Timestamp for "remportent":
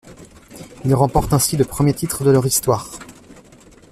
0.95-1.31